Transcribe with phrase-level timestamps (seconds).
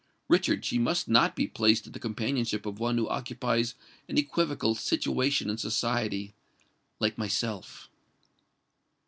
[0.27, 3.75] Richard, she must not be placed in the companionship of one who occupies
[4.09, 7.87] an equivocal situation in society—like myself!"